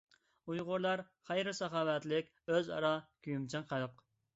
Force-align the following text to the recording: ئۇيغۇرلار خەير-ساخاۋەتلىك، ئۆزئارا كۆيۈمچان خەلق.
ئۇيغۇرلار 0.51 1.03
خەير-ساخاۋەتلىك، 1.29 2.35
ئۆزئارا 2.49 2.95
كۆيۈمچان 3.27 3.73
خەلق. 3.75 4.09